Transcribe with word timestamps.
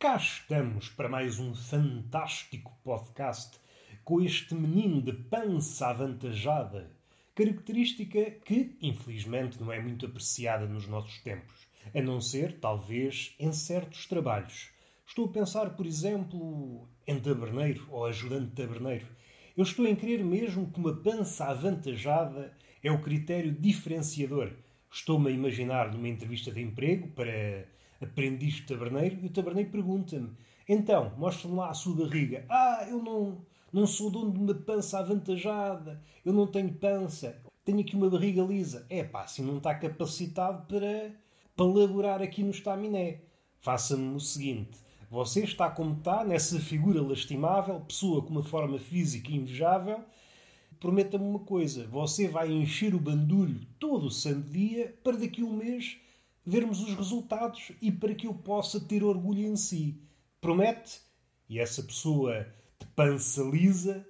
Cá 0.00 0.16
estamos 0.16 0.88
para 0.88 1.10
mais 1.10 1.38
um 1.38 1.54
fantástico 1.54 2.74
podcast 2.82 3.58
com 4.02 4.22
este 4.22 4.54
menino 4.54 5.02
de 5.02 5.12
pança 5.12 5.88
avantajada, 5.88 6.90
característica 7.34 8.30
que, 8.30 8.78
infelizmente, 8.80 9.60
não 9.60 9.70
é 9.70 9.78
muito 9.78 10.06
apreciada 10.06 10.64
nos 10.64 10.86
nossos 10.86 11.18
tempos, 11.18 11.68
a 11.94 12.00
não 12.00 12.18
ser, 12.18 12.58
talvez, 12.60 13.34
em 13.38 13.52
certos 13.52 14.06
trabalhos. 14.06 14.70
Estou 15.06 15.26
a 15.26 15.32
pensar, 15.32 15.76
por 15.76 15.84
exemplo, 15.84 16.88
em 17.06 17.20
taberneiro 17.20 17.86
ou 17.90 18.06
ajudante 18.06 18.52
taberneiro. 18.52 19.06
Eu 19.54 19.64
estou 19.64 19.86
em 19.86 19.94
crer 19.94 20.24
mesmo 20.24 20.72
que 20.72 20.80
uma 20.80 20.96
pança 20.96 21.44
avantajada 21.44 22.56
é 22.82 22.90
o 22.90 23.02
critério 23.02 23.52
diferenciador. 23.52 24.50
Estou-me 24.90 25.28
a 25.28 25.34
imaginar 25.34 25.92
numa 25.92 26.08
entrevista 26.08 26.50
de 26.50 26.62
emprego 26.62 27.08
para 27.08 27.68
aprendiz 28.00 28.54
de 28.54 28.62
taberneiro 28.62 29.18
e 29.22 29.26
o 29.26 29.30
taberneiro 29.30 29.70
pergunta-me: 29.70 30.30
Então, 30.68 31.12
mostre-me 31.16 31.56
lá 31.56 31.70
a 31.70 31.74
sua 31.74 31.94
barriga. 31.94 32.44
Ah, 32.48 32.86
eu 32.88 33.02
não, 33.02 33.38
não 33.72 33.86
sou 33.86 34.10
dono 34.10 34.32
de 34.32 34.38
uma 34.38 34.54
pança 34.54 34.98
avantajada, 34.98 36.02
eu 36.24 36.32
não 36.32 36.46
tenho 36.46 36.72
pança, 36.72 37.40
tenho 37.64 37.80
aqui 37.80 37.94
uma 37.94 38.08
barriga 38.08 38.42
lisa. 38.42 38.86
É 38.88 39.04
pá, 39.04 39.22
assim 39.22 39.42
não 39.42 39.58
está 39.58 39.74
capacitado 39.74 40.66
para, 40.66 41.12
para 41.54 41.66
laborar 41.66 42.22
aqui 42.22 42.42
no 42.42 42.50
estaminé. 42.50 43.20
Faça-me 43.60 44.14
o 44.14 44.20
seguinte: 44.20 44.78
você 45.10 45.42
está 45.42 45.68
como 45.68 45.98
está, 45.98 46.24
nessa 46.24 46.58
figura 46.58 47.02
lastimável, 47.02 47.80
pessoa 47.80 48.22
com 48.22 48.30
uma 48.30 48.42
forma 48.42 48.78
física 48.78 49.32
invejável. 49.32 50.02
Prometa-me 50.78 51.24
uma 51.24 51.40
coisa: 51.40 51.86
você 51.88 52.28
vai 52.28 52.50
encher 52.50 52.94
o 52.94 53.00
bandulho 53.00 53.60
todo 53.78 54.06
o 54.06 54.10
santo 54.10 54.48
dia 54.48 54.96
para 55.04 55.18
daqui 55.18 55.42
a 55.42 55.44
um 55.44 55.52
mês 55.52 55.98
vermos 56.50 56.82
os 56.82 56.94
resultados 56.94 57.70
e 57.80 57.92
para 57.92 58.14
que 58.14 58.26
eu 58.26 58.34
possa 58.34 58.80
ter 58.80 59.04
orgulho 59.04 59.46
em 59.46 59.56
si. 59.56 60.02
Promete? 60.40 61.00
E 61.48 61.60
essa 61.60 61.80
pessoa 61.80 62.52
de 62.78 62.86
pança 62.88 63.42
lisa 63.42 64.04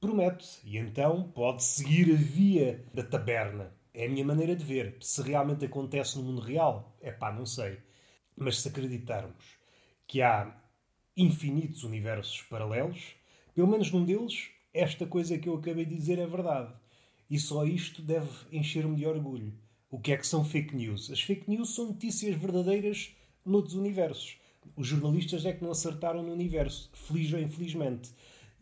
promete. 0.00 0.60
E 0.64 0.78
então 0.78 1.30
pode 1.32 1.64
seguir 1.64 2.12
a 2.12 2.16
via 2.16 2.84
da 2.94 3.02
taberna. 3.02 3.74
É 3.92 4.06
a 4.06 4.08
minha 4.08 4.24
maneira 4.24 4.54
de 4.54 4.64
ver. 4.64 4.98
Se 5.00 5.20
realmente 5.20 5.64
acontece 5.64 6.16
no 6.16 6.22
mundo 6.22 6.40
real, 6.40 6.96
é 7.00 7.10
pá, 7.10 7.32
não 7.32 7.44
sei. 7.44 7.78
Mas 8.36 8.60
se 8.60 8.68
acreditarmos 8.68 9.58
que 10.06 10.22
há 10.22 10.56
infinitos 11.16 11.82
universos 11.82 12.40
paralelos, 12.42 13.16
pelo 13.52 13.66
menos 13.66 13.90
num 13.90 14.04
deles, 14.04 14.48
esta 14.72 15.06
coisa 15.06 15.36
que 15.38 15.48
eu 15.48 15.56
acabei 15.56 15.84
de 15.84 15.96
dizer 15.96 16.20
é 16.20 16.26
verdade. 16.26 16.72
E 17.28 17.36
só 17.38 17.64
isto 17.64 18.00
deve 18.00 18.30
encher-me 18.52 18.94
de 18.94 19.06
orgulho. 19.06 19.52
O 19.90 19.98
que 19.98 20.12
é 20.12 20.16
que 20.16 20.26
são 20.26 20.44
fake 20.44 20.76
news? 20.76 21.10
As 21.10 21.20
fake 21.20 21.50
news 21.50 21.74
são 21.74 21.88
notícias 21.88 22.36
verdadeiras 22.36 23.10
noutros 23.44 23.74
universos. 23.74 24.38
Os 24.76 24.86
jornalistas 24.86 25.44
é 25.44 25.52
que 25.52 25.64
não 25.64 25.72
acertaram 25.72 26.22
no 26.22 26.32
universo, 26.32 26.88
feliz 26.92 27.32
ou 27.32 27.40
infelizmente. 27.40 28.10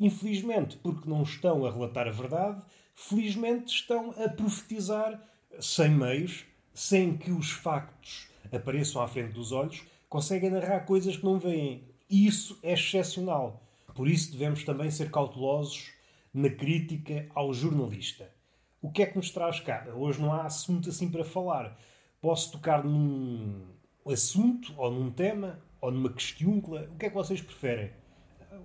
Infelizmente, 0.01 0.79
porque 0.79 1.07
não 1.07 1.23
estão 1.23 1.67
a 1.67 1.71
relatar 1.71 2.09
a 2.09 2.13
verdade, 2.13 2.63
felizmente 2.95 3.75
estão 3.75 4.11
a 4.13 4.27
profetizar 4.31 5.23
sem 5.61 5.91
meios, 5.91 6.47
sem 6.73 7.19
que 7.19 7.31
os 7.31 7.51
factos 7.51 8.29
apareçam 8.51 9.03
à 9.03 9.07
frente 9.07 9.35
dos 9.35 9.53
olhos, 9.53 9.83
conseguem 10.09 10.49
narrar 10.49 10.81
coisas 10.87 11.15
que 11.15 11.25
não 11.27 11.39
veem. 11.39 11.85
E 12.09 12.27
isso 12.27 12.59
é 12.63 12.73
excepcional. 12.73 13.63
Por 13.95 14.09
isso 14.09 14.33
devemos 14.33 14.65
também 14.65 14.91
ser 14.91 15.11
cautelosos 15.11 15.91
na 16.33 16.49
crítica 16.49 17.29
ao 17.35 17.53
jornalista. 17.53 18.38
O 18.81 18.93
que 18.93 19.03
é 19.03 19.07
que 19.07 19.17
nos 19.17 19.31
traz 19.33 19.59
cá? 19.59 19.89
Hoje 19.93 20.21
não 20.21 20.33
há 20.33 20.45
assunto 20.45 20.89
assim 20.89 21.11
para 21.11 21.25
falar. 21.25 21.77
Posso 22.21 22.53
tocar 22.53 22.85
num 22.85 23.67
assunto, 24.07 24.73
ou 24.77 24.89
num 24.89 25.11
tema, 25.11 25.59
ou 25.81 25.91
numa 25.91 26.13
questiúncula. 26.13 26.89
O 26.93 26.97
que 26.97 27.07
é 27.07 27.09
que 27.09 27.15
vocês 27.15 27.41
preferem? 27.41 27.91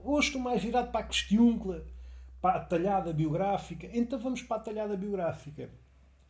Hoje 0.04 0.28
estou 0.28 0.42
mais 0.42 0.62
virado 0.62 0.92
para 0.92 1.02
a 1.02 1.08
questiúncula, 1.08 1.84
para 2.40 2.60
a 2.60 2.64
talhada 2.64 3.12
biográfica. 3.12 3.90
Então 3.92 4.20
vamos 4.20 4.44
para 4.44 4.58
a 4.58 4.60
talhada 4.60 4.96
biográfica. 4.96 5.72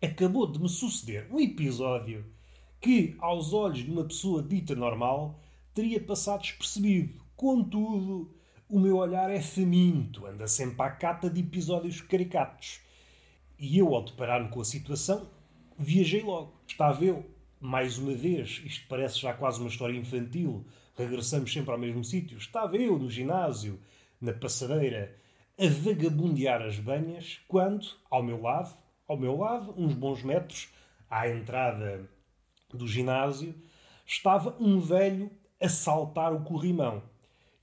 Acabou 0.01 0.49
de 0.49 0.61
me 0.61 0.69
suceder 0.69 1.27
um 1.29 1.39
episódio 1.39 2.25
que, 2.79 3.17
aos 3.19 3.51
olhos 3.51 3.79
de 3.79 3.91
uma 3.91 4.05
pessoa 4.05 4.41
dita 4.41 4.75
normal, 4.75 5.37
teria 5.73 6.01
passado 6.01 6.41
despercebido. 6.41 7.21
Contudo, 7.35 8.33
o 8.69 8.79
meu 8.79 8.95
olhar 8.95 9.29
é 9.29 9.41
faminto, 9.41 10.25
anda 10.25 10.47
sempre 10.47 10.81
à 10.83 10.89
cata 10.89 11.29
de 11.29 11.41
episódios 11.41 11.99
caricatos. 11.99 12.81
E 13.65 13.77
eu, 13.77 13.95
ao 13.95 14.03
deparar-me 14.03 14.49
com 14.49 14.59
a 14.59 14.65
situação, 14.65 15.29
viajei 15.79 16.21
logo. 16.21 16.53
Estava 16.67 17.05
eu, 17.05 17.25
mais 17.61 17.97
uma 17.97 18.13
vez, 18.13 18.61
isto 18.65 18.85
parece 18.89 19.21
já 19.21 19.33
quase 19.33 19.61
uma 19.61 19.69
história 19.69 19.97
infantil, 19.97 20.67
regressamos 20.97 21.53
sempre 21.53 21.71
ao 21.71 21.77
mesmo 21.77 22.03
sítio. 22.03 22.37
Estava 22.37 22.75
eu 22.75 22.99
no 22.99 23.09
ginásio, 23.09 23.79
na 24.19 24.33
passadeira, 24.33 25.17
a 25.57 25.65
vagabundear 25.65 26.61
as 26.61 26.77
banhas, 26.77 27.39
quando, 27.47 27.87
ao 28.11 28.21
meu 28.21 28.41
lado, 28.41 28.77
ao 29.07 29.17
meu 29.17 29.37
lado, 29.37 29.73
uns 29.77 29.93
bons 29.93 30.21
metros 30.23 30.67
à 31.09 31.29
entrada 31.29 32.05
do 32.69 32.85
ginásio, 32.85 33.55
estava 34.05 34.57
um 34.59 34.81
velho 34.81 35.31
a 35.61 35.69
saltar 35.69 36.33
o 36.33 36.43
corrimão. 36.43 37.01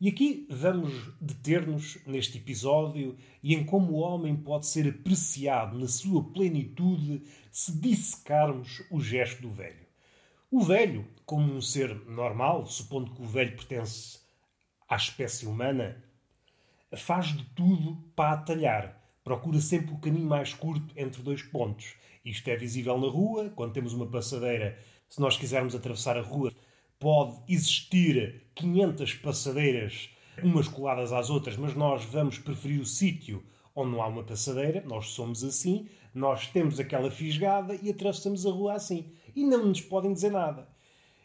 E 0.01 0.09
aqui 0.09 0.47
vamos 0.49 1.13
deter-nos 1.21 1.99
neste 2.07 2.39
episódio 2.39 3.19
e 3.43 3.55
em 3.55 3.67
como 3.67 3.93
o 3.93 3.99
homem 3.99 4.35
pode 4.35 4.67
ser 4.67 4.89
apreciado 4.89 5.79
na 5.79 5.87
sua 5.87 6.25
plenitude 6.25 7.23
se 7.53 7.71
dissecarmos 7.79 8.83
o 8.91 8.99
gesto 8.99 9.43
do 9.43 9.51
velho. 9.51 9.85
O 10.51 10.63
velho, 10.63 11.07
como 11.27 11.53
um 11.53 11.61
ser 11.61 11.95
normal, 12.09 12.65
supondo 12.65 13.11
que 13.11 13.21
o 13.21 13.27
velho 13.27 13.55
pertence 13.55 14.21
à 14.89 14.97
espécie 14.97 15.45
humana, 15.45 16.03
faz 16.97 17.37
de 17.37 17.45
tudo 17.55 18.03
para 18.17 18.33
atalhar. 18.33 18.99
Procura 19.23 19.61
sempre 19.61 19.93
o 19.93 19.99
caminho 19.99 20.27
mais 20.27 20.55
curto 20.55 20.95
entre 20.97 21.23
dois 21.23 21.43
pontos. 21.43 21.95
Isto 22.25 22.49
é 22.49 22.57
visível 22.57 22.97
na 22.97 23.07
rua, 23.07 23.51
quando 23.51 23.75
temos 23.75 23.93
uma 23.93 24.07
passadeira. 24.07 24.79
Se 25.11 25.21
nós 25.21 25.37
quisermos 25.37 25.75
atravessar 25.75 26.17
a 26.17 26.23
rua, 26.23 26.51
pode 27.01 27.41
existir 27.49 28.45
500 28.55 29.15
passadeiras, 29.15 30.11
umas 30.43 30.69
coladas 30.69 31.13
às 31.13 31.31
outras, 31.31 31.57
mas 31.57 31.75
nós 31.75 32.05
vamos 32.05 32.39
preferir 32.39 32.81
o 32.81 32.87
sítio 32.87 33.43
onde 33.75 33.93
não 33.93 34.03
há 34.03 34.07
uma 34.07 34.23
passadeira, 34.23 34.85
nós 34.87 35.07
somos 35.07 35.43
assim, 35.43 35.89
nós 36.15 36.47
temos 36.49 36.79
aquela 36.79 37.11
fisgada 37.11 37.75
e 37.75 37.91
atravessamos 37.91 38.45
a 38.45 38.51
rua 38.51 38.75
assim. 38.75 39.13
E 39.35 39.45
não 39.45 39.67
nos 39.67 39.81
podem 39.81 40.13
dizer 40.13 40.31
nada. 40.31 40.69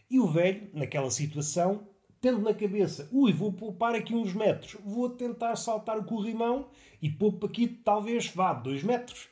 E 0.10 0.20
o 0.20 0.28
velho, 0.28 0.70
naquela 0.74 1.10
situação, 1.12 1.88
tendo 2.22 2.40
na 2.40 2.54
cabeça, 2.54 3.10
ui, 3.12 3.34
vou 3.34 3.52
poupar 3.52 3.96
aqui 3.96 4.14
uns 4.14 4.34
metros, 4.34 4.78
vou 4.84 5.10
tentar 5.10 5.56
saltar 5.56 5.98
o 5.98 6.06
corrimão 6.06 6.70
e 7.02 7.10
poupo 7.10 7.48
aqui 7.48 7.68
talvez 7.68 8.28
vá 8.28 8.54
dois 8.54 8.82
metros. 8.82 9.28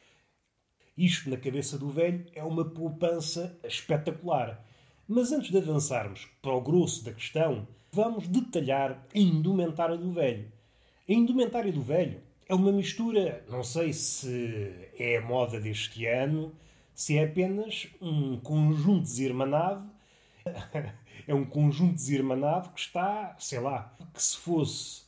Isto 0.98 1.30
na 1.30 1.38
cabeça 1.38 1.78
do 1.78 1.90
velho 1.90 2.26
é 2.34 2.44
uma 2.44 2.66
poupança 2.66 3.58
espetacular. 3.64 4.64
Mas 5.08 5.32
antes 5.32 5.52
de 5.52 5.58
avançarmos 5.58 6.28
para 6.42 6.54
o 6.54 6.62
grosso 6.62 7.04
da 7.04 7.14
questão, 7.14 7.68
vamos 7.92 8.28
detalhar 8.28 9.06
a 9.14 9.20
indumentária 9.20 9.98
do 9.98 10.12
velho. 10.12 10.52
A 11.08 11.12
indumentária 11.14 11.72
do 11.72 11.82
velho 11.82 12.22
é 12.48 12.56
uma 12.56 12.72
mistura, 12.72 13.44
não 13.50 13.64
sei 13.64 13.92
se 13.92 14.74
é 14.98 15.18
a 15.18 15.22
moda 15.22 15.60
deste 15.60 16.06
ano, 16.06 16.54
se 16.94 17.18
é 17.18 17.26
apenas 17.26 17.88
um 18.02 18.38
conjunto 18.38 19.02
desirmanado. 19.02 19.90
é 21.28 21.34
um 21.34 21.46
conjunto 21.46 21.96
desirmanado 21.96 22.70
que 22.70 22.80
está, 22.80 23.36
sei 23.40 23.60
lá, 23.60 23.96
que 24.14 24.22
se 24.22 24.38
fosse 24.38 25.04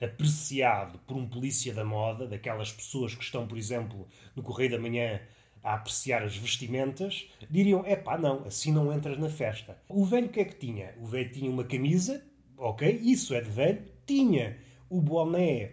apreciado 0.00 0.98
por 1.00 1.16
um 1.16 1.28
polícia 1.28 1.74
da 1.74 1.84
moda, 1.84 2.26
daquelas 2.26 2.72
pessoas 2.72 3.14
que 3.14 3.22
estão, 3.22 3.46
por 3.46 3.58
exemplo, 3.58 4.08
no 4.34 4.42
Correio 4.42 4.70
da 4.70 4.78
Manhã 4.78 5.20
a 5.62 5.74
apreciar 5.74 6.22
as 6.22 6.36
vestimentas, 6.36 7.28
diriam: 7.50 7.84
é 7.84 7.96
pá, 7.96 8.16
não, 8.18 8.44
assim 8.44 8.72
não 8.72 8.92
entras 8.92 9.18
na 9.18 9.28
festa. 9.28 9.80
O 9.88 10.04
velho 10.04 10.26
o 10.26 10.30
que 10.30 10.40
é 10.40 10.44
que 10.44 10.56
tinha? 10.56 10.94
O 11.00 11.06
velho 11.06 11.30
tinha 11.30 11.50
uma 11.50 11.64
camisa, 11.64 12.24
ok, 12.56 12.90
isso 13.02 13.34
é 13.34 13.40
de 13.40 13.50
velho, 13.50 13.82
tinha 14.06 14.58
o 14.88 15.00
boné 15.00 15.72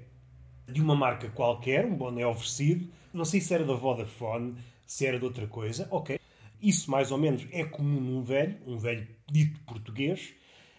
de 0.67 0.81
uma 0.81 0.95
marca 0.95 1.29
qualquer, 1.29 1.85
um 1.85 1.95
boné 1.95 2.25
oferecido, 2.25 2.89
não 3.13 3.25
sei 3.25 3.39
se 3.39 3.53
era 3.53 3.63
da 3.63 3.73
Vodafone, 3.73 4.55
se 4.85 5.05
era 5.05 5.17
de 5.17 5.25
outra 5.25 5.47
coisa, 5.47 5.87
ok. 5.91 6.19
Isso 6.61 6.89
mais 6.89 7.11
ou 7.11 7.17
menos 7.17 7.47
é 7.51 7.63
comum 7.63 7.99
num 7.99 8.23
velho, 8.23 8.57
um 8.65 8.77
velho 8.77 9.07
dito 9.31 9.59
português, 9.61 10.33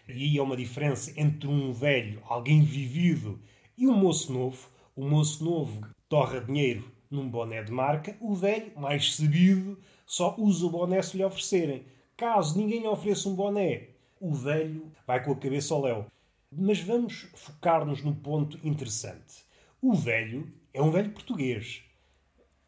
e 0.08 0.12
aí 0.12 0.38
é 0.38 0.42
uma 0.42 0.56
diferença 0.56 1.12
entre 1.16 1.48
um 1.48 1.72
velho, 1.72 2.22
alguém 2.26 2.62
vivido, 2.62 3.40
e 3.76 3.86
um 3.86 3.94
moço 3.94 4.32
novo. 4.32 4.68
O 4.96 5.08
moço 5.08 5.44
novo 5.44 5.86
torra 6.08 6.40
dinheiro 6.40 6.90
num 7.10 7.28
boné 7.28 7.62
de 7.62 7.72
marca, 7.72 8.16
o 8.20 8.34
velho, 8.34 8.72
mais 8.76 9.14
sabido, 9.14 9.78
só 10.06 10.34
usa 10.38 10.66
o 10.66 10.70
boné 10.70 11.00
se 11.02 11.16
lhe 11.16 11.24
oferecerem. 11.24 11.84
Caso 12.16 12.58
ninguém 12.58 12.80
lhe 12.80 12.88
ofereça 12.88 13.28
um 13.28 13.34
boné, 13.34 13.88
o 14.20 14.34
velho 14.34 14.90
vai 15.06 15.22
com 15.22 15.32
a 15.32 15.36
cabeça 15.36 15.74
ao 15.74 15.82
léu. 15.82 16.06
Mas 16.50 16.80
vamos 16.80 17.28
focar-nos 17.34 18.02
no 18.02 18.14
ponto 18.14 18.58
interessante. 18.66 19.44
O 19.80 19.94
velho 19.94 20.52
é 20.72 20.82
um 20.82 20.90
velho 20.90 21.10
português. 21.10 21.82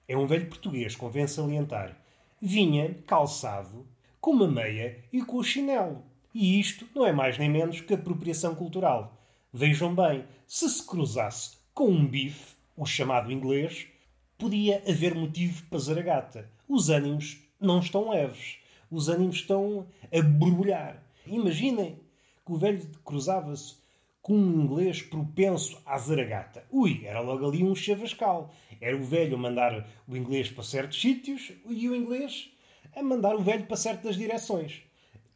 É 0.06 0.16
um 0.16 0.26
velho 0.26 0.48
português, 0.48 0.94
convém 0.94 1.26
salientar. 1.26 1.96
Vinha 2.40 2.94
calçado, 3.06 3.86
com 4.20 4.32
uma 4.32 4.46
meia 4.46 5.02
e 5.12 5.22
com 5.22 5.36
o 5.36 5.44
chinelo. 5.44 6.04
E 6.32 6.60
isto 6.60 6.86
não 6.94 7.06
é 7.06 7.12
mais 7.12 7.38
nem 7.38 7.48
menos 7.48 7.80
que 7.80 7.94
apropriação 7.94 8.54
cultural. 8.54 9.18
Vejam 9.52 9.94
bem, 9.94 10.24
se 10.46 10.68
se 10.68 10.86
cruzasse 10.86 11.58
com 11.74 11.88
um 11.88 12.06
bife, 12.06 12.54
o 12.76 12.86
chamado 12.86 13.32
inglês, 13.32 13.88
podia 14.40 14.82
haver 14.88 15.14
motivo 15.14 15.62
para 15.66 15.78
zaragata. 15.78 16.50
Os 16.66 16.88
ânimos 16.88 17.38
não 17.60 17.78
estão 17.78 18.10
leves. 18.10 18.56
Os 18.90 19.10
ânimos 19.10 19.36
estão 19.36 19.86
a 20.10 20.22
borbulhar. 20.22 21.02
Imaginem 21.26 21.98
que 22.44 22.52
o 22.52 22.56
velho 22.56 22.80
cruzava-se 23.04 23.74
com 24.22 24.34
um 24.34 24.62
inglês 24.62 25.02
propenso 25.02 25.78
à 25.84 25.98
zaragata. 25.98 26.64
Ui, 26.70 27.02
era 27.04 27.20
logo 27.20 27.46
ali 27.46 27.62
um 27.62 27.74
chavascal. 27.74 28.52
Era 28.80 28.96
o 28.96 29.04
velho 29.04 29.36
a 29.36 29.38
mandar 29.38 29.86
o 30.08 30.16
inglês 30.16 30.48
para 30.50 30.64
certos 30.64 31.00
sítios 31.00 31.52
e 31.68 31.88
o 31.88 31.94
inglês 31.94 32.50
a 32.96 33.02
mandar 33.02 33.36
o 33.36 33.42
velho 33.42 33.66
para 33.66 33.76
certas 33.76 34.16
direções. 34.16 34.82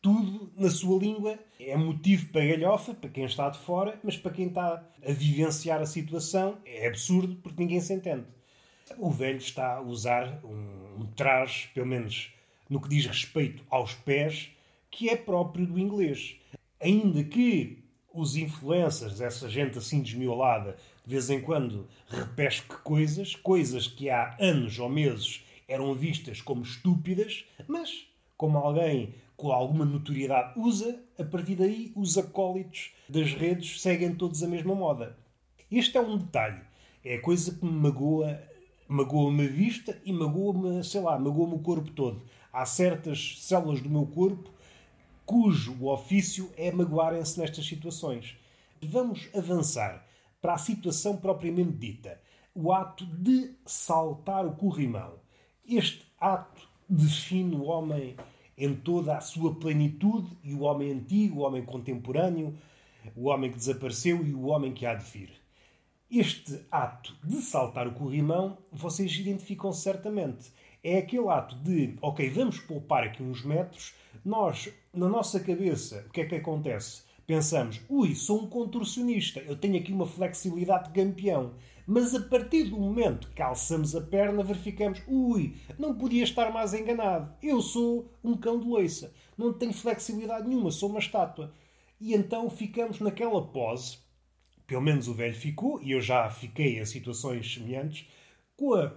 Tudo 0.01 0.51
na 0.57 0.71
sua 0.71 0.99
língua 0.99 1.39
é 1.61 1.77
motivo 1.77 2.31
para 2.31 2.45
galhofa, 2.45 2.95
para 2.95 3.11
quem 3.11 3.25
está 3.25 3.51
de 3.51 3.59
fora, 3.59 3.99
mas 4.03 4.17
para 4.17 4.33
quem 4.33 4.49
está 4.49 4.83
a 5.07 5.13
vivenciar 5.13 5.81
a 5.81 5.87
situação 5.87 6.59
é 6.65 6.89
absurdo 6.89 7.37
porque 7.37 7.63
ninguém 7.63 7.81
se 7.81 7.93
entende. 7.93 8.25
O 8.99 9.11
velho 9.11 9.39
está 9.39 9.77
a 9.77 9.81
usar 9.81 10.41
um, 10.45 11.01
um 11.03 11.07
traje, 11.17 11.69
pelo 11.75 11.87
menos 11.87 12.33
no 12.69 12.81
que 12.81 12.89
diz 12.89 13.07
respeito 13.07 13.63
aos 13.71 13.95
pés, 13.95 14.51
que 14.91 15.09
é 15.09 15.17
próprio 15.17 15.67
do 15.67 15.79
inglês. 15.79 16.37
Ainda 16.81 17.25
que 17.25 17.85
os 18.13 18.37
influencers, 18.37 19.21
essa 19.21 19.49
gente 19.49 19.79
assim 19.79 20.01
desmiolada, 20.01 20.77
de 21.05 21.13
vez 21.13 21.29
em 21.31 21.41
quando 21.41 21.89
repesque 22.09 22.77
coisas, 22.83 23.35
coisas 23.35 23.87
que 23.87 24.09
há 24.09 24.37
anos 24.41 24.79
ou 24.79 24.89
meses 24.89 25.45
eram 25.67 25.95
vistas 25.95 26.41
como 26.41 26.63
estúpidas, 26.63 27.45
mas 27.67 28.07
como 28.37 28.59
alguém 28.59 29.15
com 29.37 29.51
alguma 29.51 29.85
notoriedade 29.85 30.59
usa, 30.59 31.03
a 31.19 31.25
partir 31.25 31.57
daí 31.57 31.93
os 31.97 32.17
acólitos 32.17 32.93
das 33.09 33.33
redes 33.33 33.81
seguem 33.81 34.15
todos 34.15 34.43
a 34.43 34.49
mesma 34.49 34.75
moda. 34.75 35.17
Este 35.71 35.97
é 35.97 36.01
um 36.01 36.17
detalhe. 36.17 36.61
É 37.05 37.17
a 37.17 37.21
coisa 37.21 37.53
que 37.53 37.65
me 37.65 37.73
magoa, 37.73 38.41
magoa-me 38.95 39.47
a 39.47 39.49
vista 39.49 40.01
e 40.05 40.13
magoa-me, 40.13 40.85
sei 40.85 41.01
lá, 41.01 41.19
magoa-me 41.19 41.55
o 41.55 41.59
corpo 41.59 41.91
todo. 41.91 42.23
Há 42.53 42.65
certas 42.65 43.37
células 43.41 43.81
do 43.81 43.91
meu 43.91 44.07
corpo 44.07 44.51
cujo 45.27 45.87
ofício 45.87 46.51
é 46.57 46.71
magoarem-se 46.71 47.41
nestas 47.41 47.67
situações. 47.67 48.37
Vamos 48.83 49.29
avançar 49.35 50.07
para 50.41 50.55
a 50.55 50.59
situação 50.59 51.17
propriamente 51.17 51.73
dita. 51.73 52.21
O 52.55 52.73
ato 52.73 53.05
de 53.05 53.57
saltar 53.67 54.47
o 54.47 54.55
corrimão. 54.55 55.15
Este 55.67 56.07
ato 56.21 56.69
define 56.89 57.57
o 57.57 57.65
homem 57.65 58.15
em 58.57 58.75
toda 58.77 59.17
a 59.17 59.21
sua 59.21 59.57
plenitude 59.57 60.29
e 60.45 60.55
o 60.55 60.61
homem 60.61 60.93
antigo, 60.93 61.41
o 61.41 61.43
homem 61.43 61.65
contemporâneo, 61.65 62.57
o 63.17 63.29
homem 63.29 63.51
que 63.51 63.57
desapareceu 63.57 64.25
e 64.25 64.33
o 64.33 64.45
homem 64.45 64.73
que 64.73 64.87
há 64.87 64.95
de 64.95 65.05
vir. 65.05 65.44
Este 66.17 66.61
ato 66.71 67.13
de 67.25 67.43
saltar 67.43 67.89
o 67.89 67.93
corrimão, 67.93 68.57
vocês 68.71 69.13
identificam 69.19 69.73
certamente. 69.73 70.53
É 70.81 70.99
aquele 70.99 71.27
ato 71.27 71.57
de, 71.57 71.97
ok, 72.01 72.31
vamos 72.31 72.61
poupar 72.61 73.03
aqui 73.03 73.21
uns 73.21 73.45
metros, 73.45 73.95
nós, 74.25 74.73
na 74.93 75.09
nossa 75.09 75.41
cabeça, 75.41 76.05
o 76.07 76.13
que 76.13 76.21
é 76.21 76.25
que 76.25 76.37
acontece? 76.37 77.03
Pensamos, 77.27 77.81
ui, 77.89 78.15
sou 78.15 78.45
um 78.45 78.47
contorcionista, 78.47 79.41
eu 79.41 79.57
tenho 79.57 79.77
aqui 79.77 79.93
uma 79.93 80.07
flexibilidade 80.07 80.93
de 80.93 81.05
campeão. 81.05 81.55
Mas 81.85 82.15
a 82.15 82.21
partir 82.21 82.71
do 82.71 82.79
momento 82.79 83.33
que 83.35 83.43
alçamos 83.43 83.97
a 83.97 84.01
perna, 84.01 84.45
verificamos: 84.45 85.03
ui, 85.09 85.57
não 85.77 85.99
podia 85.99 86.23
estar 86.23 86.53
mais 86.53 86.75
enganado. 86.75 87.35
Eu 87.43 87.61
sou 87.61 88.09
um 88.23 88.37
cão 88.37 88.61
de 88.61 88.69
loiça. 88.69 89.13
Não 89.37 89.53
tenho 89.53 89.73
flexibilidade 89.73 90.47
nenhuma, 90.47 90.71
sou 90.71 90.91
uma 90.91 91.01
estátua. 91.01 91.53
E 92.01 92.15
então 92.15 92.49
ficamos 92.49 93.01
naquela 93.01 93.43
pose, 93.43 94.04
pelo 94.67 94.83
menos 94.83 95.09
o 95.09 95.15
velho 95.15 95.35
ficou, 95.35 95.83
e 95.83 95.93
eu 95.93 96.01
já 96.01 96.29
fiquei 96.31 96.81
em 96.81 96.85
situações 96.85 97.53
semelhantes, 97.53 98.07
com 98.57 98.75
a, 98.75 98.95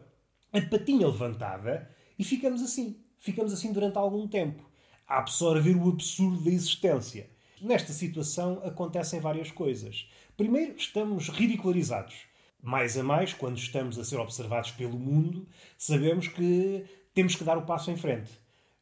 a 0.53 0.61
patinha 0.61 1.07
levantada 1.07 1.89
e 2.17 2.23
ficamos 2.23 2.61
assim. 2.61 3.01
Ficamos 3.19 3.51
assim 3.51 3.73
durante 3.73 3.97
algum 3.97 4.27
tempo, 4.27 4.63
a 5.07 5.17
absorver 5.17 5.75
o 5.75 5.89
absurdo 5.89 6.43
da 6.43 6.51
existência. 6.51 7.29
Nesta 7.59 7.91
situação 7.91 8.61
acontecem 8.63 9.19
várias 9.19 9.51
coisas. 9.51 10.07
Primeiro, 10.35 10.75
estamos 10.77 11.29
ridicularizados 11.29 12.27
mais 12.61 12.97
a 12.97 13.03
mais, 13.03 13.33
quando 13.33 13.57
estamos 13.57 13.97
a 13.97 14.03
ser 14.03 14.17
observados 14.17 14.71
pelo 14.71 14.97
mundo, 14.97 15.47
sabemos 15.77 16.27
que 16.27 16.85
temos 17.13 17.35
que 17.35 17.43
dar 17.43 17.57
o 17.57 17.65
passo 17.65 17.91
em 17.91 17.97
frente. 17.97 18.31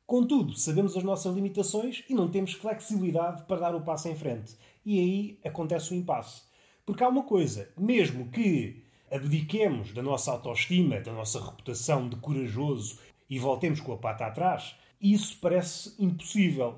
Contudo, 0.06 0.56
sabemos 0.56 0.96
as 0.96 1.04
nossas 1.04 1.36
limitações 1.36 2.04
e 2.10 2.14
não 2.14 2.30
temos 2.30 2.54
flexibilidade 2.54 3.44
para 3.44 3.60
dar 3.60 3.76
o 3.76 3.82
passo 3.82 4.08
em 4.08 4.16
frente. 4.16 4.56
E 4.86 5.00
aí 5.00 5.40
acontece 5.44 5.94
o 5.94 5.96
impasse. 5.96 6.44
Porque 6.86 7.04
há 7.04 7.10
uma 7.10 7.24
coisa, 7.24 7.70
mesmo 7.78 8.30
que 8.30 8.84
abdiquemos 9.12 9.92
da 9.92 10.04
nossa 10.04 10.32
autoestima, 10.32 11.00
da 11.00 11.12
nossa 11.12 11.44
reputação 11.44 12.08
de 12.08 12.16
corajoso 12.18 13.00
e 13.30 13.40
voltemos 13.40 13.80
com 13.80 13.94
a 13.94 13.98
pata 13.98 14.26
atrás, 14.26 14.76
isso 15.02 15.38
parece 15.42 15.96
impossível. 15.98 16.78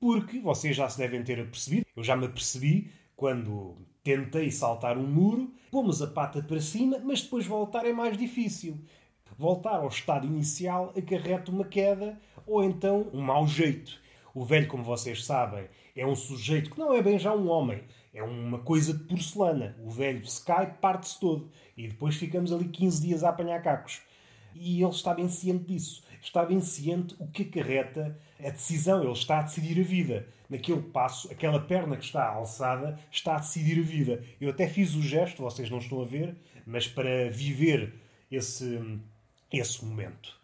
Porque 0.00 0.40
vocês 0.40 0.76
já 0.76 0.88
se 0.88 0.98
devem 0.98 1.22
ter 1.22 1.40
apercebido, 1.40 1.86
eu 1.96 2.02
já 2.02 2.16
me 2.16 2.26
apercebi 2.26 2.90
quando 3.14 3.76
tentei 4.02 4.50
saltar 4.50 4.98
um 4.98 5.06
muro, 5.06 5.52
pomos 5.70 6.02
a 6.02 6.06
pata 6.06 6.42
para 6.42 6.60
cima, 6.60 6.98
mas 6.98 7.22
depois 7.22 7.46
voltar 7.46 7.86
é 7.86 7.92
mais 7.92 8.16
difícil. 8.16 8.78
Voltar 9.38 9.76
ao 9.76 9.88
estado 9.88 10.26
inicial 10.26 10.92
acarreta 10.96 11.50
uma 11.50 11.64
queda 11.64 12.20
ou 12.46 12.62
então 12.62 13.08
um 13.12 13.20
mau 13.20 13.46
jeito. 13.46 14.00
O 14.34 14.44
velho, 14.44 14.68
como 14.68 14.84
vocês 14.84 15.24
sabem, 15.24 15.66
é 15.96 16.06
um 16.06 16.14
sujeito 16.14 16.70
que 16.70 16.78
não 16.78 16.92
é 16.92 17.02
bem 17.02 17.18
já 17.18 17.34
um 17.34 17.48
homem, 17.48 17.82
é 18.12 18.22
uma 18.22 18.58
coisa 18.58 18.92
de 18.92 19.04
porcelana. 19.04 19.76
O 19.82 19.90
velho 19.90 20.22
cai, 20.44 20.72
parte-se 20.74 21.18
todo. 21.18 21.50
E 21.76 21.88
depois 21.88 22.16
ficamos 22.16 22.52
ali 22.52 22.68
15 22.68 23.02
dias 23.06 23.24
a 23.24 23.30
apanhar 23.30 23.62
cacos. 23.62 24.02
E 24.54 24.80
ele 24.80 24.90
está 24.90 25.12
bem 25.12 25.28
ciente 25.28 25.64
disso. 25.64 26.02
Está 26.22 26.44
bem 26.44 26.60
ciente 26.60 27.14
o 27.18 27.26
que 27.26 27.42
acarreta 27.42 28.18
a 28.38 28.50
decisão. 28.50 29.02
Ele 29.02 29.12
está 29.12 29.40
a 29.40 29.42
decidir 29.42 29.80
a 29.80 29.84
vida 29.84 30.28
naquele 30.48 30.80
passo, 30.80 31.30
aquela 31.30 31.60
perna 31.60 31.96
que 31.96 32.04
está 32.04 32.28
alçada 32.28 32.98
está 33.10 33.36
a 33.36 33.40
decidir 33.40 33.80
a 33.80 33.82
vida. 33.82 34.24
Eu 34.40 34.50
até 34.50 34.66
fiz 34.66 34.94
o 34.94 35.02
gesto, 35.02 35.42
vocês 35.42 35.68
não 35.70 35.78
estão 35.78 36.00
a 36.00 36.04
ver, 36.04 36.36
mas 36.64 36.86
para 36.86 37.28
viver 37.30 37.94
esse, 38.30 38.80
esse 39.52 39.84
momento. 39.84 40.36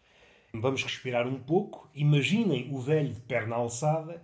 Vamos 0.52 0.82
respirar 0.82 1.26
um 1.26 1.38
pouco. 1.38 1.88
Imaginem 1.94 2.68
o 2.70 2.80
velho 2.80 3.14
de 3.14 3.20
perna 3.20 3.56
alçada. 3.56 4.22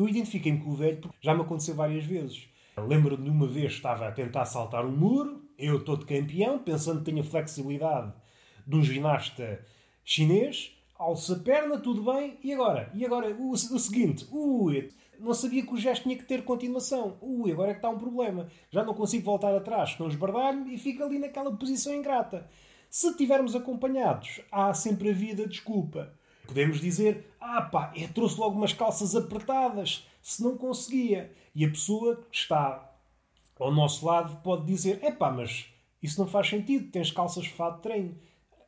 Eu 0.00 0.08
identifiquei-me 0.08 0.60
com 0.60 0.70
o 0.70 0.74
velho 0.74 0.96
porque 0.96 1.18
já 1.20 1.34
me 1.34 1.42
aconteceu 1.42 1.74
várias 1.74 2.06
vezes. 2.06 2.48
Lembro-me 2.74 3.24
de 3.24 3.28
uma 3.28 3.46
vez 3.46 3.74
estava 3.74 4.08
a 4.08 4.12
tentar 4.12 4.46
saltar 4.46 4.86
um 4.86 4.96
muro, 4.96 5.44
eu 5.58 5.78
de 5.78 6.06
campeão, 6.06 6.58
pensando 6.58 7.00
que 7.00 7.04
tenho 7.04 7.20
a 7.20 7.22
flexibilidade 7.22 8.10
de 8.66 8.76
um 8.76 8.82
ginasta 8.82 9.62
chinês, 10.02 10.74
alça 10.98 11.36
a 11.36 11.38
perna, 11.38 11.78
tudo 11.78 12.10
bem, 12.10 12.38
e 12.42 12.50
agora? 12.50 12.90
E 12.94 13.04
agora 13.04 13.28
o, 13.38 13.50
o 13.50 13.56
seguinte, 13.78 14.26
ui, 14.32 14.88
não 15.18 15.34
sabia 15.34 15.62
que 15.62 15.74
o 15.74 15.76
gesto 15.76 16.04
tinha 16.04 16.16
que 16.16 16.24
ter 16.24 16.44
continuação. 16.44 17.18
Ui, 17.20 17.52
agora 17.52 17.72
é 17.72 17.74
que 17.74 17.80
está 17.80 17.90
um 17.90 17.98
problema. 17.98 18.48
Já 18.70 18.82
não 18.82 18.94
consigo 18.94 19.26
voltar 19.26 19.54
atrás, 19.54 19.98
não 19.98 20.08
esbardalho 20.08 20.66
e 20.66 20.78
fico 20.78 21.04
ali 21.04 21.18
naquela 21.18 21.54
posição 21.54 21.94
ingrata. 21.94 22.48
Se 22.88 23.08
estivermos 23.10 23.54
acompanhados, 23.54 24.40
há 24.50 24.72
sempre 24.72 25.10
a 25.10 25.12
vida 25.12 25.46
desculpa. 25.46 26.18
Podemos 26.50 26.80
dizer, 26.80 27.32
ah 27.40 27.62
pá, 27.62 27.92
eu 27.94 28.08
trouxe 28.08 28.36
logo 28.36 28.58
umas 28.58 28.72
calças 28.72 29.14
apertadas, 29.14 30.04
se 30.20 30.42
não 30.42 30.58
conseguia. 30.58 31.32
E 31.54 31.64
a 31.64 31.68
pessoa 31.68 32.16
que 32.28 32.36
está 32.36 32.92
ao 33.56 33.72
nosso 33.72 34.04
lado 34.04 34.42
pode 34.42 34.66
dizer, 34.66 34.98
é 35.00 35.12
pá, 35.12 35.30
mas 35.30 35.66
isso 36.02 36.20
não 36.20 36.26
faz 36.26 36.48
sentido, 36.48 36.90
tens 36.90 37.12
calças 37.12 37.44
de 37.44 37.50
fato 37.50 37.76
de 37.76 37.82
treino. 37.82 38.18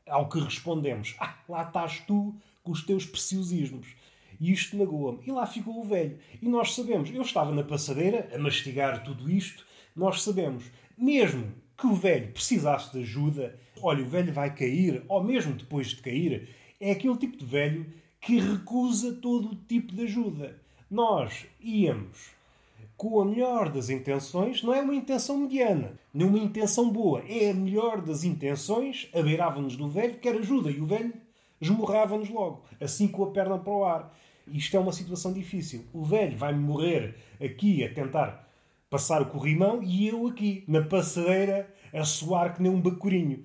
Ao 0.08 0.28
que 0.28 0.38
respondemos, 0.38 1.16
ah, 1.18 1.36
lá 1.48 1.64
estás 1.64 1.98
tu 2.06 2.36
com 2.62 2.70
os 2.70 2.86
teus 2.86 3.04
preciosismos. 3.04 3.96
E 4.38 4.52
isto 4.52 4.76
magoa-me. 4.76 5.18
E 5.26 5.32
lá 5.32 5.44
ficou 5.44 5.80
o 5.80 5.84
velho. 5.84 6.20
E 6.40 6.48
nós 6.48 6.76
sabemos, 6.76 7.10
eu 7.12 7.22
estava 7.22 7.50
na 7.50 7.64
passadeira 7.64 8.30
a 8.32 8.38
mastigar 8.38 9.02
tudo 9.02 9.28
isto, 9.28 9.66
nós 9.96 10.22
sabemos, 10.22 10.70
mesmo 10.96 11.52
que 11.76 11.88
o 11.88 11.96
velho 11.96 12.30
precisasse 12.30 12.92
de 12.92 13.00
ajuda, 13.00 13.58
olha, 13.82 14.04
o 14.04 14.08
velho 14.08 14.32
vai 14.32 14.54
cair, 14.54 15.04
ou 15.08 15.24
mesmo 15.24 15.54
depois 15.54 15.88
de 15.88 15.96
cair, 15.96 16.61
é 16.82 16.90
aquele 16.90 17.16
tipo 17.16 17.36
de 17.36 17.44
velho 17.44 17.86
que 18.20 18.40
recusa 18.40 19.12
todo 19.14 19.50
o 19.50 19.54
tipo 19.54 19.94
de 19.94 20.02
ajuda. 20.02 20.60
Nós 20.90 21.46
íamos 21.60 22.32
com 22.96 23.20
a 23.20 23.24
melhor 23.24 23.70
das 23.70 23.88
intenções, 23.88 24.64
não 24.64 24.74
é 24.74 24.80
uma 24.80 24.94
intenção 24.94 25.38
mediana, 25.38 25.92
nem 26.12 26.26
uma 26.26 26.38
intenção 26.38 26.90
boa, 26.90 27.22
é 27.28 27.50
a 27.50 27.54
melhor 27.54 28.00
das 28.00 28.24
intenções, 28.24 29.08
abeirava-nos 29.14 29.76
do 29.76 29.88
velho, 29.88 30.18
quer 30.18 30.34
ajuda, 30.34 30.72
e 30.72 30.80
o 30.80 30.86
velho 30.86 31.14
esmorrava-nos 31.60 32.28
logo, 32.28 32.64
assim 32.80 33.06
com 33.06 33.22
a 33.22 33.30
perna 33.30 33.58
para 33.58 33.72
o 33.72 33.84
ar. 33.84 34.18
Isto 34.48 34.76
é 34.76 34.80
uma 34.80 34.92
situação 34.92 35.32
difícil. 35.32 35.84
O 35.92 36.04
velho 36.04 36.36
vai 36.36 36.52
morrer 36.52 37.14
aqui 37.40 37.84
a 37.84 37.94
tentar 37.94 38.48
passar 38.90 39.22
o 39.22 39.26
corrimão 39.26 39.80
e 39.84 40.08
eu 40.08 40.26
aqui, 40.26 40.64
na 40.66 40.82
passadeira, 40.82 41.72
a 41.92 42.04
suar 42.04 42.54
que 42.54 42.62
nem 42.62 42.72
um 42.72 42.80
bacurinho. 42.80 43.44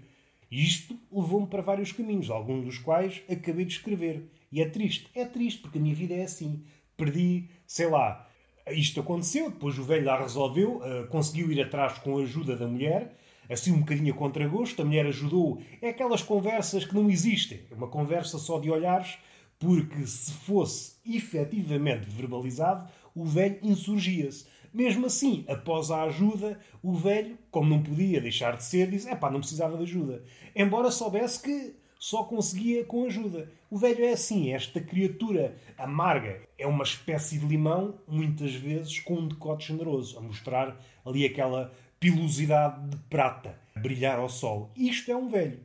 Isto 0.52 0.98
levou-me 1.12 1.48
para 1.48 1.62
vários 1.62 1.92
caminhos, 1.92 2.30
alguns 2.30 2.66
dos 2.66 2.78
quais 2.80 3.22
acabei 3.30 3.66
de 3.66 3.74
escrever. 3.74 4.32
E 4.52 4.62
é 4.62 4.70
triste. 4.70 5.10
É 5.14 5.26
triste, 5.26 5.62
porque 5.62 5.78
a 5.78 5.82
minha 5.82 5.96
vida 5.96 6.14
é 6.14 6.24
assim. 6.24 6.64
Perdi, 6.96 7.50
sei 7.66 7.88
lá, 7.88 8.28
Isto 8.72 9.00
aconteceu, 9.00 9.50
depois 9.50 9.80
o 9.80 9.84
velho 9.84 10.06
lá 10.06 10.20
resolveu, 10.22 10.78
uh, 10.78 11.08
conseguiu 11.08 11.52
ir 11.52 11.62
atrás 11.62 11.98
com 12.00 12.18
a 12.18 12.22
ajuda 12.22 12.56
da 12.56 12.68
mulher, 12.68 13.16
assim 13.50 13.72
um 13.72 13.80
bocadinho 13.80 14.14
a 14.14 14.18
contragosto, 14.18 14.82
a 14.82 14.86
mulher 14.86 15.06
ajudou. 15.06 15.62
É 15.82 15.90
aquelas 15.90 16.22
conversas 16.22 16.84
que 16.84 16.94
não 16.94 17.10
existem, 17.10 17.62
é 17.72 17.76
uma 17.76 17.88
conversa 17.88 18.38
só 18.38 18.60
de 18.60 18.70
olhares, 18.70 19.18
porque 19.58 20.06
se 20.06 20.32
fosse 20.32 20.96
efetivamente 21.06 22.10
verbalizado, 22.10 22.88
o 23.16 23.24
velho 23.24 23.58
insurgia-se. 23.64 24.46
Mesmo 24.78 25.08
assim, 25.08 25.44
após 25.48 25.90
a 25.90 26.04
ajuda, 26.04 26.60
o 26.84 26.94
velho, 26.94 27.36
como 27.50 27.68
não 27.68 27.82
podia 27.82 28.22
deixar 28.22 28.56
de 28.56 28.64
ser, 28.64 28.92
disse: 28.92 29.10
é 29.10 29.16
pá, 29.16 29.32
não 29.32 29.40
precisava 29.40 29.76
de 29.76 29.82
ajuda. 29.82 30.24
Embora 30.56 30.92
soubesse 30.92 31.42
que 31.42 31.76
só 31.98 32.24
conseguia 32.26 32.86
com 32.86 33.06
ajuda. 33.06 33.52
O 33.72 33.78
velho 33.80 34.06
é 34.06 34.12
assim, 34.12 34.54
esta 34.54 34.80
criatura 34.80 35.58
amarga. 35.80 36.44
É 36.60 36.68
uma 36.68 36.84
espécie 36.84 37.40
de 37.40 37.48
limão, 37.48 38.00
muitas 38.08 38.54
vezes 38.54 39.00
com 39.00 39.16
um 39.16 39.28
decote 39.28 39.70
generoso, 39.70 40.16
a 40.16 40.22
mostrar 40.22 40.80
ali 41.04 41.26
aquela 41.26 41.74
pilosidade 42.00 42.88
de 42.88 42.98
prata, 43.10 43.60
brilhar 43.76 44.20
ao 44.20 44.30
sol. 44.30 44.70
Isto 44.78 45.12
é 45.12 45.16
um 45.16 45.28
velho. 45.28 45.60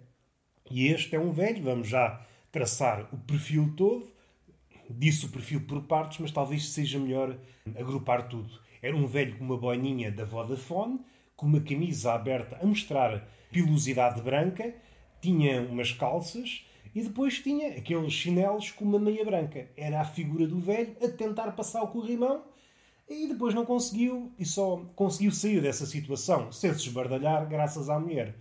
E 0.70 0.86
este 0.86 1.16
é 1.16 1.20
um 1.20 1.32
velho, 1.32 1.62
vamos 1.62 1.86
já 1.86 2.24
traçar 2.50 3.06
o 3.12 3.18
perfil 3.18 3.74
todo. 3.76 4.10
Disse 4.88 5.26
o 5.26 5.28
perfil 5.28 5.60
por 5.66 5.82
partes, 5.82 6.18
mas 6.18 6.30
talvez 6.30 6.70
seja 6.70 6.98
melhor 6.98 7.36
agrupar 7.76 8.26
tudo. 8.26 8.62
Era 8.82 8.96
um 8.96 9.06
velho 9.06 9.38
com 9.38 9.44
uma 9.44 9.56
boininha 9.56 10.10
da 10.10 10.24
Vodafone, 10.24 11.00
com 11.36 11.46
uma 11.46 11.60
camisa 11.60 12.12
aberta 12.12 12.58
a 12.60 12.66
mostrar 12.66 13.28
pilosidade 13.52 14.20
branca, 14.20 14.74
tinha 15.20 15.62
umas 15.62 15.92
calças 15.92 16.66
e 16.92 17.00
depois 17.00 17.38
tinha 17.38 17.68
aqueles 17.68 18.12
chinelos 18.12 18.72
com 18.72 18.84
uma 18.84 18.98
meia 18.98 19.24
branca. 19.24 19.68
Era 19.76 20.00
a 20.00 20.04
figura 20.04 20.46
do 20.46 20.58
velho 20.58 20.96
a 21.00 21.08
tentar 21.08 21.52
passar 21.52 21.82
o 21.82 21.88
corrimão 21.88 22.42
e 23.08 23.28
depois 23.28 23.54
não 23.54 23.64
conseguiu 23.64 24.32
e 24.38 24.44
só 24.44 24.84
conseguiu 24.96 25.30
sair 25.30 25.60
dessa 25.60 25.86
situação 25.86 26.50
sem 26.50 26.72
se 26.74 26.88
esbardalhar 26.88 27.48
graças 27.48 27.88
à 27.88 28.00
mulher. 28.00 28.34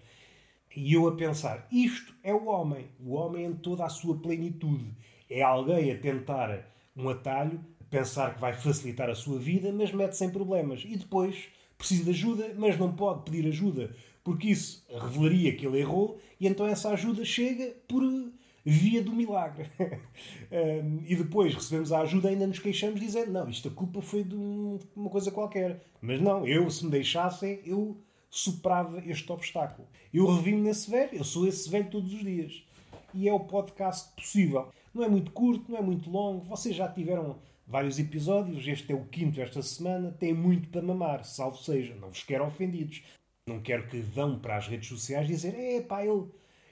E 0.75 0.93
eu 0.93 1.07
a 1.07 1.15
pensar, 1.15 1.67
isto 1.71 2.15
é 2.23 2.33
o 2.33 2.45
homem, 2.45 2.87
o 2.99 3.13
homem 3.13 3.45
em 3.45 3.53
toda 3.53 3.85
a 3.85 3.89
sua 3.89 4.17
plenitude. 4.17 4.95
É 5.29 5.41
alguém 5.41 5.91
a 5.91 5.97
tentar 5.97 6.65
um 6.95 7.09
atalho, 7.09 7.63
pensar 7.91 8.33
que 8.33 8.41
vai 8.41 8.53
facilitar 8.53 9.09
a 9.09 9.15
sua 9.15 9.37
vida, 9.37 9.71
mas 9.71 9.91
mete-se 9.91 10.25
em 10.25 10.29
problemas. 10.29 10.83
E 10.87 10.95
depois 10.95 11.49
precisa 11.77 12.05
de 12.05 12.09
ajuda, 12.11 12.55
mas 12.57 12.79
não 12.79 12.95
pode 12.95 13.23
pedir 13.23 13.47
ajuda, 13.47 13.93
porque 14.23 14.49
isso 14.49 14.83
revelaria 14.89 15.55
que 15.55 15.65
ele 15.65 15.79
errou, 15.79 16.19
e 16.39 16.47
então 16.47 16.65
essa 16.65 16.89
ajuda 16.89 17.25
chega 17.25 17.75
por 17.87 18.03
via 18.63 19.01
do 19.03 19.11
milagre. 19.11 19.69
e 21.07 21.15
depois 21.15 21.53
recebemos 21.53 21.91
a 21.91 22.01
ajuda 22.01 22.29
e 22.29 22.33
ainda 22.33 22.47
nos 22.47 22.59
queixamos 22.59 22.99
dizendo 22.99 23.31
não, 23.31 23.49
isto 23.49 23.67
a 23.67 23.71
culpa 23.71 24.01
foi 24.01 24.23
de 24.23 24.35
um, 24.35 24.79
uma 24.95 25.09
coisa 25.09 25.31
qualquer. 25.31 25.81
Mas 25.99 26.21
não, 26.21 26.47
eu, 26.47 26.69
se 26.69 26.85
me 26.85 26.91
deixassem, 26.91 27.59
eu 27.65 27.97
superava 28.29 29.03
este 29.05 29.29
obstáculo. 29.31 29.87
Eu 30.13 30.27
revi-me 30.33 30.61
nesse 30.61 30.89
velho, 30.89 31.17
eu 31.17 31.23
sou 31.23 31.47
esse 31.47 31.69
velho 31.69 31.89
todos 31.89 32.13
os 32.13 32.19
dias. 32.19 32.63
E 33.13 33.27
é 33.27 33.33
o 33.33 33.39
podcast 33.39 34.13
possível. 34.15 34.69
Não 34.93 35.03
é 35.03 35.09
muito 35.09 35.31
curto, 35.31 35.71
não 35.71 35.79
é 35.79 35.81
muito 35.81 36.09
longo. 36.09 36.45
Vocês 36.45 36.75
já 36.75 36.87
tiveram 36.87 37.37
vários 37.71 37.97
episódios, 37.97 38.67
este 38.67 38.91
é 38.91 38.95
o 38.95 39.05
quinto 39.05 39.39
esta 39.39 39.61
semana, 39.61 40.11
tem 40.11 40.33
muito 40.33 40.67
para 40.67 40.81
mamar, 40.81 41.23
salvo 41.23 41.57
seja. 41.57 41.95
Não 41.95 42.09
vos 42.09 42.21
quero 42.21 42.45
ofendidos. 42.45 43.01
Não 43.47 43.61
quero 43.61 43.87
que 43.87 43.99
vão 44.01 44.37
para 44.37 44.57
as 44.57 44.67
redes 44.67 44.89
sociais 44.89 45.25
dizer 45.25 45.55
é 45.55 45.81
pá, 45.81 46.05
ele 46.05 46.27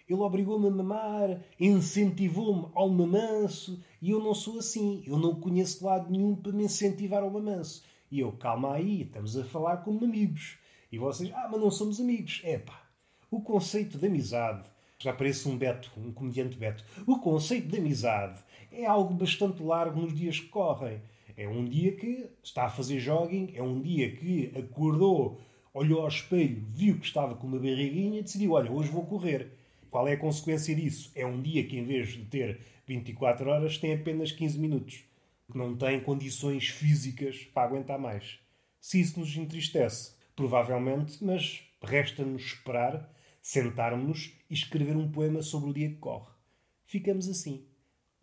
ele 0.07 0.21
obrigou-me 0.21 0.67
a 0.67 0.71
mamar, 0.71 1.39
incentivou-me 1.59 2.71
ao 2.73 2.89
mamanço 2.89 3.79
e 4.01 4.09
eu 4.09 4.19
não 4.19 4.33
sou 4.33 4.57
assim. 4.57 5.03
Eu 5.05 5.19
não 5.19 5.39
conheço 5.39 5.85
lado 5.85 6.09
nenhum 6.09 6.35
para 6.35 6.51
me 6.51 6.63
incentivar 6.63 7.21
ao 7.21 7.29
mamanço. 7.29 7.83
E 8.11 8.19
eu, 8.19 8.31
calma 8.31 8.73
aí, 8.73 9.03
estamos 9.03 9.37
a 9.37 9.45
falar 9.45 9.77
como 9.77 10.03
amigos. 10.03 10.57
E 10.91 10.97
vocês, 10.97 11.31
ah, 11.31 11.47
mas 11.51 11.61
não 11.61 11.69
somos 11.69 11.99
amigos. 11.99 12.41
É 12.43 12.57
pá, 12.57 12.89
o 13.29 13.39
conceito 13.41 13.99
de 13.99 14.07
amizade, 14.07 14.67
já 15.01 15.13
parece 15.13 15.47
um 15.47 15.57
Beto, 15.57 15.91
um 15.97 16.11
comediante 16.11 16.57
Beto. 16.57 16.83
O 17.07 17.19
conceito 17.19 17.67
de 17.67 17.77
amizade 17.77 18.41
é 18.71 18.85
algo 18.85 19.13
bastante 19.13 19.63
largo 19.63 20.01
nos 20.01 20.13
dias 20.13 20.39
que 20.39 20.47
correm. 20.47 21.01
É 21.37 21.47
um 21.47 21.63
dia 21.63 21.93
que 21.95 22.29
está 22.43 22.65
a 22.65 22.69
fazer 22.69 22.99
jogging, 22.99 23.53
é 23.55 23.63
um 23.63 23.81
dia 23.81 24.11
que 24.11 24.51
acordou, 24.57 25.39
olhou 25.73 26.01
ao 26.01 26.09
espelho, 26.09 26.65
viu 26.69 26.99
que 26.99 27.05
estava 27.05 27.33
com 27.35 27.47
uma 27.47 27.57
barriguinha 27.57 28.19
e 28.19 28.23
decidiu: 28.23 28.51
olha, 28.51 28.69
hoje 28.69 28.91
vou 28.91 29.05
correr. 29.05 29.53
Qual 29.89 30.07
é 30.07 30.13
a 30.13 30.17
consequência 30.17 30.75
disso? 30.75 31.11
É 31.15 31.25
um 31.25 31.41
dia 31.41 31.63
que, 31.63 31.77
em 31.77 31.85
vez 31.85 32.09
de 32.09 32.25
ter 32.25 32.59
24 32.85 33.49
horas, 33.49 33.77
tem 33.77 33.93
apenas 33.93 34.31
15 34.33 34.59
minutos. 34.59 35.03
Não 35.55 35.75
tem 35.75 35.99
condições 36.01 36.67
físicas 36.67 37.37
para 37.53 37.67
aguentar 37.67 37.97
mais. 37.97 38.37
Se 38.79 38.99
isso 38.99 39.19
nos 39.19 39.35
entristece, 39.35 40.13
provavelmente, 40.35 41.23
mas 41.23 41.63
resta-nos 41.81 42.43
esperar, 42.43 43.09
sentarmos 43.41 44.37
e 44.49 44.53
escrever 44.53 44.97
um 44.97 45.11
poema 45.11 45.41
sobre 45.41 45.69
o 45.69 45.73
dia 45.73 45.89
que 45.89 45.97
corre. 45.97 46.31
Ficamos 46.85 47.27
assim. 47.29 47.65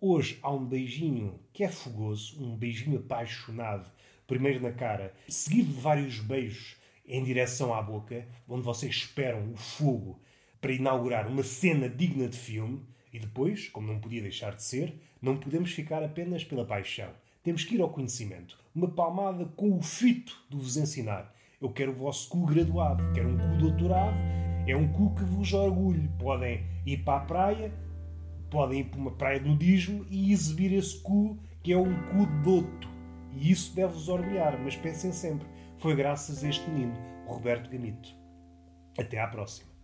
Hoje 0.00 0.38
há 0.42 0.52
um 0.52 0.66
beijinho 0.66 1.40
que 1.52 1.64
é 1.64 1.68
fogoso, 1.68 2.42
um 2.42 2.56
beijinho 2.56 2.99
apaixonado, 2.99 3.90
primeiro 4.26 4.61
na 4.61 4.73
cara, 4.73 5.14
seguido 5.28 5.73
de 5.73 5.80
vários 5.80 6.18
beijos 6.21 6.76
em 7.06 7.23
direção 7.23 7.73
à 7.73 7.80
boca, 7.80 8.26
onde 8.49 8.62
vocês 8.62 8.95
esperam 8.95 9.52
o 9.52 9.56
fogo 9.56 10.21
para 10.61 10.73
inaugurar 10.73 11.28
uma 11.28 11.42
cena 11.42 11.88
digna 11.88 12.28
de 12.28 12.37
filme 12.37 12.85
e 13.12 13.18
depois, 13.18 13.68
como 13.68 13.87
não 13.87 14.00
podia 14.00 14.21
deixar 14.21 14.54
de 14.54 14.62
ser, 14.62 15.00
não 15.23 15.38
podemos 15.38 15.73
ficar 15.73 16.02
apenas 16.02 16.45
pela 16.45 16.66
paixão. 16.66 17.11
Temos 17.42 17.64
que 17.64 17.76
ir 17.76 17.80
ao 17.80 17.90
conhecimento. 17.90 18.59
Uma 18.75 18.90
palmada 18.90 19.47
com 19.56 19.78
o 19.78 19.80
fito 19.80 20.37
de 20.50 20.56
vos 20.56 20.76
ensinar. 20.76 21.35
Eu 21.61 21.71
quero 21.71 21.92
o 21.92 21.95
vosso 21.95 22.28
cu 22.28 22.45
graduado, 22.45 23.02
quero 23.14 23.28
um 23.28 23.38
cu 23.38 23.56
doutorado. 23.59 24.46
É 24.67 24.77
um 24.77 24.89
cu 24.89 25.15
que 25.15 25.25
vos 25.25 25.53
orgulhe. 25.53 26.09
Podem 26.19 26.67
ir 26.85 26.99
para 26.99 27.19
a 27.19 27.25
praia, 27.25 27.73
podem 28.51 28.81
ir 28.81 28.85
para 28.85 29.01
uma 29.01 29.11
praia 29.13 29.41
de 29.41 29.49
nudismo 29.49 30.05
e 30.11 30.33
exibir 30.33 30.73
esse 30.73 31.01
cu 31.01 31.39
que 31.63 31.73
é 31.73 31.79
um 31.79 31.95
cu 32.07 32.27
douto. 32.43 32.89
E 33.33 33.51
isso 33.51 33.75
deve-vos 33.75 34.09
orgulhar, 34.09 34.59
mas 34.63 34.77
pensem 34.77 35.13
sempre, 35.13 35.47
foi 35.79 35.95
graças 35.95 36.43
a 36.43 36.49
este 36.49 36.69
menino, 36.71 36.95
Roberto 37.27 37.71
Gamito. 37.71 38.09
Até 38.99 39.21
à 39.21 39.27
próxima. 39.27 39.75